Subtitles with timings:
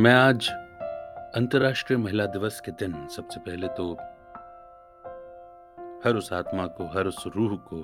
[0.00, 0.48] मैं आज
[1.34, 3.92] अंतर्राष्ट्रीय महिला दिवस के दिन सबसे पहले तो
[6.04, 7.76] हर उस आत्मा को, हर उस रूह को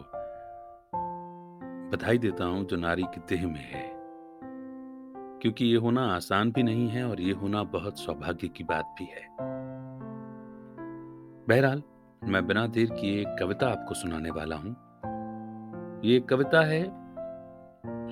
[1.91, 3.91] बधाई देता हूँ जो नारी की देह में है।
[5.41, 9.05] क्योंकि ये होना आसान भी नहीं है और ये होना बहुत सौभाग्य की बात भी
[9.05, 9.29] है।
[11.49, 11.83] बहरहाल,
[12.25, 14.77] मैं बिना देर किए एक कविता आपको सुनाने वाला हूँ।
[16.05, 16.85] ये कविता है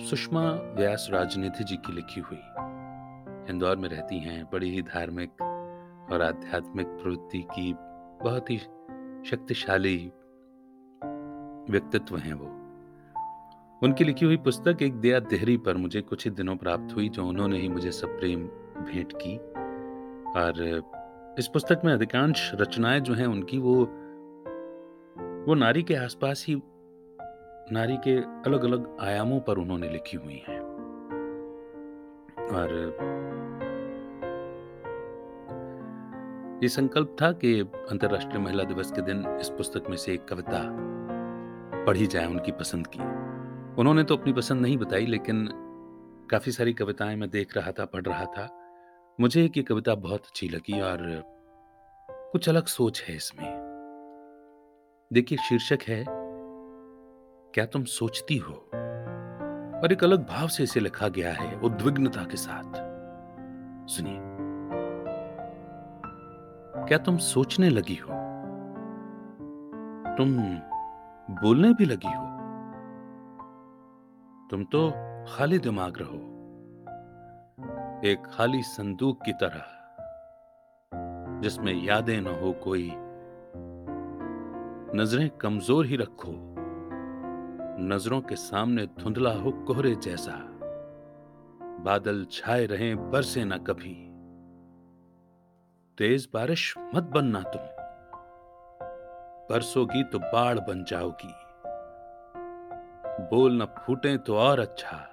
[0.07, 2.43] सुषमा व्यास राजनिधि जी की लिखी हुई।
[3.51, 5.31] इंदौर में रहती हैं, बड़ी ही धार्मिक
[6.13, 7.75] और आध्यात्मिक प्रवृत्ति की
[8.23, 8.59] बहुत ही
[9.27, 10.13] शक्तिशाली
[11.71, 12.47] व्यक्तित्व हैं वो।
[13.83, 17.27] उनकी लिखी हुई पुस्तक एक दया देहरी पर मुझे कुछ ही दिनों प्राप्त हुई, जो
[17.27, 18.47] उन्होंने ही मुझे सप्रेम
[18.83, 19.37] भेंट की।
[20.41, 20.83] और
[21.39, 23.75] इस पुस्तक में अधिकांश रचनाएँ जो हैं उनकी, वो
[25.47, 26.63] वो नारी के आसपास ही,
[27.73, 30.61] नारी के अलग अलग आयामों पर उन्होंने लिखी हुई हैं।
[32.43, 32.69] और
[36.63, 40.63] ये संकल्प था कि अंतर्राष्ट्रीय महिला दिवस के दिन इस पुस्तक में से एक कविता
[41.85, 42.99] पढ़ी जाए उनकी पसंद की।
[43.81, 45.49] उन्होंने तो अपनी पसंद नहीं बताई, लेकिन
[46.31, 48.59] काफ़ी सारी कविताएँ मैं देख रहा था, पढ़ रहा था।
[49.21, 51.23] मुझे एक ये कविता बहुत अच्छी लगी और
[52.11, 53.51] कुछ अलग सोच है इसमें।
[55.13, 56.05] देखिए, शीर्षक है,
[57.53, 58.55] क्या तुम सोचती हो?
[59.83, 62.93] और एक अलग भाव से इसे लिखा गया है, उद्विग्नता के साथ।
[63.89, 64.32] सुनिए।
[66.93, 68.09] क्या तुम सोचने लगी हो?
[70.17, 70.35] तुम
[71.35, 72.25] बोलने भी लगी हो?
[74.51, 74.91] तुम तो
[75.29, 76.19] खाली दिमाग रहो।
[78.09, 79.65] एक खाली संदूक की तरह,
[81.41, 82.93] जिसमें यादें न हो कोई,
[85.01, 86.33] नज़रें कमज़ोर ही रखो।
[87.85, 90.39] नज़रों के सामने धुंधला हो कोहरे जैसा।
[91.85, 94.12] बादल छाए रहे बरसे न कभी।
[95.99, 97.63] तेज बारिश मत बनना तुम।
[99.51, 101.35] बरसोगी तो बाढ़ बन जाओगी।
[103.21, 105.09] बोल न फूटे तो और अच्छा।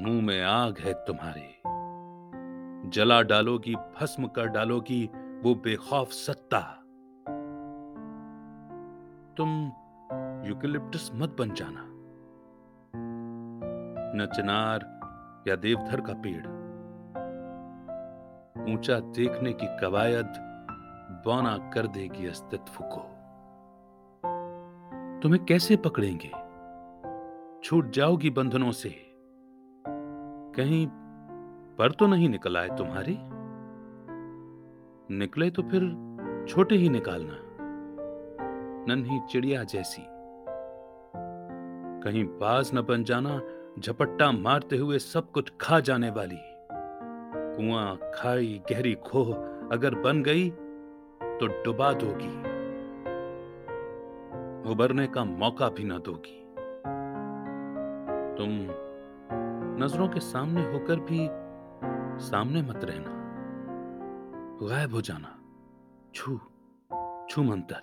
[0.00, 1.54] मुँह में आग है तुम्हारे।
[2.90, 5.10] जला डालोगी, भस्म कर डालोगी,
[5.44, 6.60] वो बेखौफ सत्ता।
[9.36, 9.72] तुम
[10.48, 11.84] यूकेलिप्टस मत बन जाना।
[14.14, 15.00] न चिनार
[15.48, 16.57] या देवधर का पेड़।
[18.72, 20.32] ऊँचा देखने की कवायद
[21.24, 23.00] बौना कर देगी अस्तित्व को।
[25.22, 26.28] तुम्हें कैसे पकड़ेंगे?
[27.64, 29.14] छूट जाओगी बंधनों से।
[30.54, 30.86] कहीं
[31.76, 33.18] पर तो नहीं निकल आए तुम्हारे?
[35.14, 36.08] निकले तो फिर
[36.48, 37.34] छोटे ही निकालना।
[38.88, 40.02] नन्ही चिड़िया जैसी।
[42.04, 43.40] कहीं बाज न बन जाना,
[43.78, 46.47] झपट्टा मारते हुए सब कुछ खा जाने वाली।
[47.60, 49.34] कुआँ, खाई, गहरी खोह
[49.72, 50.50] अगर बन गई
[51.22, 52.48] तो डुबा दोगी।
[54.72, 56.44] उबरने का मौका भी ना दोगी।
[58.36, 58.48] तुम
[59.84, 61.28] नज़रों के सामने होकर भी
[62.24, 63.14] सामने मत रहना।
[64.62, 65.34] गायब हो जाना।
[66.14, 66.38] छू
[67.30, 67.80] छू मंतर।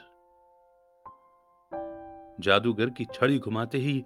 [2.39, 3.99] जादूगर की छड़ी घुमाते ही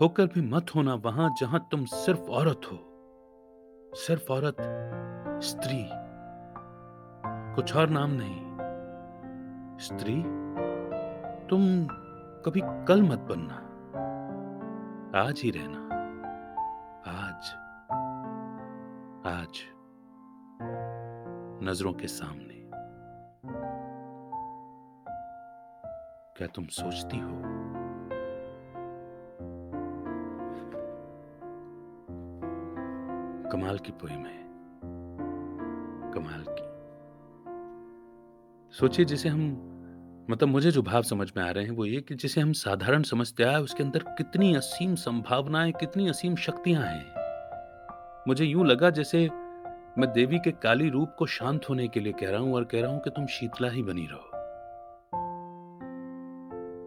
[0.00, 2.89] होकर भी मत होना वहाँ जहाँ तुम सिर्फ़ औरत हो।
[3.94, 4.56] सिर्फ़ औरत,
[5.42, 5.90] स्त्री,
[7.54, 8.56] कुछ और नाम नहीं।
[9.78, 10.22] स्त्री,
[11.48, 11.86] तुम
[12.42, 13.54] कभी कल मत बनना।
[15.28, 15.80] आज ही रहना।
[17.10, 17.54] आज
[19.26, 19.60] आज,
[21.62, 22.70] नज़रों के सामने।
[26.36, 27.30] क्या तुम सोचती हो
[33.52, 34.38] कमाल की पोइम है।
[36.14, 36.68] कमाल की।
[38.78, 39.66] सोचिए, जिसे हम
[40.30, 43.02] मतलब मुझे जो भाव समझ में आ रहे हैं वो ये कि जिसे हम साधारण
[43.02, 49.30] समझते आए उसके अंदर कितनी असीम संभावनाएँ, कितनी असीम शक्तियाँ हैं। मुझे यूँ लगा जैसे
[49.98, 52.80] मैं देवी के काली रूप को शांत होने के लिए कह रहा हूँ और कह
[52.80, 54.30] रहा हूँ कि तुम शीतला ही बनी रहो।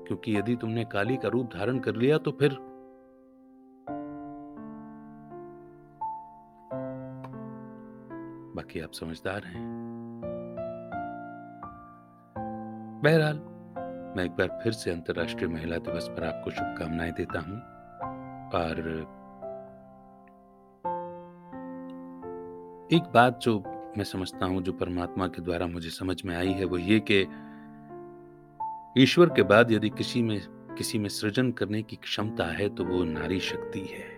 [0.07, 2.57] क्योंकि यदि तुमने काली का रूप धारण कर लिया तो फिर
[8.55, 9.83] बाकी आप समझदार हैं।
[13.03, 13.35] बहरहाल,
[14.17, 17.57] मैं एक बार फिर से अंतर्राष्ट्रीय महिला दिवस पर आपको शुभकामनाएँ देता हूँ
[18.61, 18.79] और
[22.93, 23.59] एक बात जो
[23.97, 27.27] मैं समझता हूँ, जो परमात्मा के द्वारा मुझे समझ में आई है, वो ये कि
[28.97, 30.41] ईश्वर के बाद यदि किसी में
[30.77, 34.12] किसी में सृजन करने की क्षमता है तो वो नारी शक्ति है।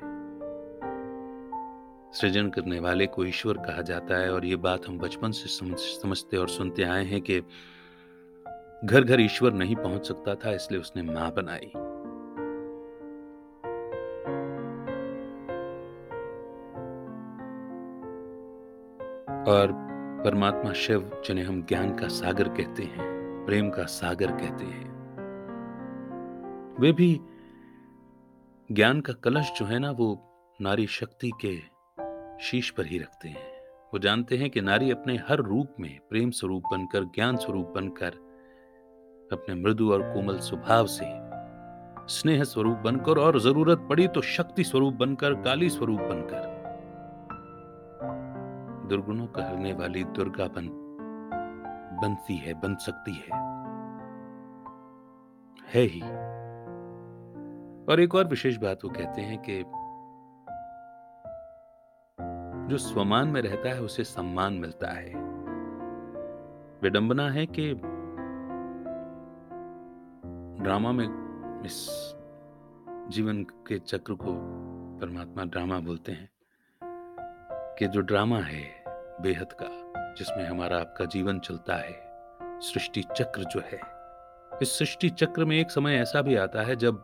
[2.16, 5.80] सृजन करने वाले को ईश्वर कहा जाता है। और ये बात हम बचपन से समझ,
[5.80, 7.42] समझते और सुनते आए हैं कि
[8.86, 11.72] घर घर ईश्वर नहीं पहुँच सकता था, इसलिए उसने माँ बनाई।
[19.48, 19.72] और
[20.26, 24.94] परमात्मा शिव, जिन्हें हम ज्ञान का सागर कहते हैं, प्रेम का सागर कहते हैं,
[26.80, 27.20] वे भी
[28.70, 30.08] ज्ञान का कलश जो है ना, वो
[30.62, 31.75] नारी शक्ति के
[32.40, 33.56] शीश पर ही रखते हैं।
[33.94, 38.10] वो जानते हैं कि नारी अपने हर रूप में प्रेम स्वरूप बनकर, ज्ञान स्वरूप बनकर,
[39.32, 41.06] अपने मृदु और कोमल स्वभाव से
[42.14, 46.56] स्नेह स्वरूप बनकर और ज़रूरत पड़ी तो शक्ति स्वरूप बनकर, काली स्वरूप बनकर।
[48.90, 50.70] दुर्गुणों का हरने वाली दुर्गा बन,
[52.02, 53.56] बनती है, बन सकती है।
[55.74, 56.02] है ही।
[57.86, 59.64] और एक और विशेष बात वो कहते हैं कि
[62.66, 65.14] जो स्वमान में रहता है, उसे सम्मान मिलता है।
[66.82, 67.74] विडंबना है कि
[70.64, 71.08] ड्रामा में
[71.66, 71.88] इस
[73.10, 74.34] जीवन के चक्र को
[75.02, 76.30] परमात्मा ड्रामा बोलते हैं
[77.80, 78.84] कि जो ड्रामा है,
[79.22, 82.06] बेहद का, जिसमें हमारा आपका जीवन चलता है,
[82.62, 83.80] सृष्टि चक्र जो है,
[84.62, 86.96] इस सृष्टि चक्र में एक समय ऐसा भी आता है जब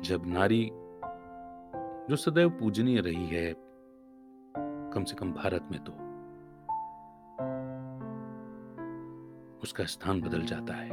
[0.00, 0.70] जब नारी
[2.10, 3.54] जो सदैव पूजनीय रही है,
[4.94, 5.92] कम से कम भारत में तो।
[9.62, 10.90] उसका स्थान बदल जाता है।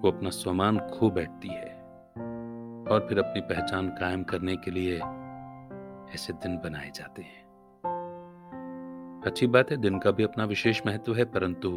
[0.00, 1.74] वो अपना स्वमान खो बैठती है
[2.90, 4.96] और फिर अपनी पहचान कायम करने के लिए
[6.14, 7.46] ऐसे दिन बनाए जाते हैं।
[9.26, 11.76] अच्छी बात है, दिन का भी अपना विशेष महत्व है, परंतु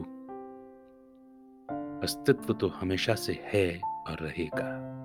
[2.03, 4.99] अस्तित्व तो हमेशा से है और रहेगा।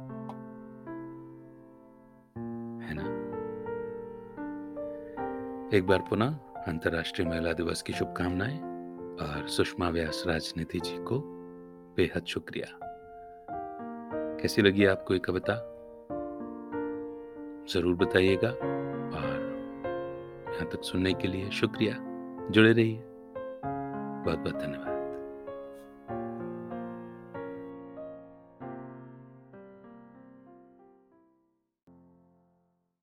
[5.72, 6.34] एक बार पुनः
[6.68, 8.58] अंतर्राष्ट्रीय महिला दिवस की शुभकामनाएँ
[9.16, 11.18] और सुषमा व्यास राजनीति जी को
[11.96, 12.78] बेहद शुक्रिया।
[14.40, 15.54] कैसी लगी आपको ये कविता?
[17.72, 19.40] ज़रूर बताइएगा और
[20.54, 21.96] यहाँ तक सुनने के लिए शुक्रिया।
[22.50, 23.02] जुड़े रहिए।
[24.24, 24.93] बहुत बहुत धन्यवाद।